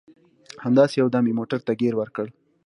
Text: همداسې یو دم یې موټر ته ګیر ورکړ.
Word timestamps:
همداسې 0.63 0.95
یو 1.01 1.07
دم 1.13 1.23
یې 1.29 1.37
موټر 1.39 1.59
ته 1.67 1.71
ګیر 1.81 1.93
ورکړ. 1.97 2.27